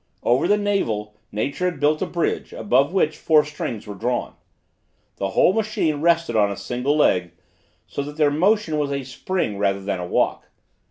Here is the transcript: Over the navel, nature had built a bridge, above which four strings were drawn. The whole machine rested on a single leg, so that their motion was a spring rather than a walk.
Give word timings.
Over 0.23 0.47
the 0.47 0.57
navel, 0.57 1.15
nature 1.31 1.65
had 1.65 1.79
built 1.79 2.01
a 2.01 2.07
bridge, 2.07 2.53
above 2.53 2.91
which 2.91 3.17
four 3.19 3.45
strings 3.45 3.85
were 3.85 3.93
drawn. 3.93 4.33
The 5.17 5.27
whole 5.29 5.53
machine 5.53 6.01
rested 6.01 6.35
on 6.35 6.51
a 6.51 6.57
single 6.57 6.97
leg, 6.97 7.33
so 7.85 8.01
that 8.01 8.17
their 8.17 8.31
motion 8.31 8.79
was 8.79 8.91
a 8.91 9.03
spring 9.03 9.59
rather 9.59 9.79
than 9.83 9.99
a 9.99 10.07
walk. 10.07 10.49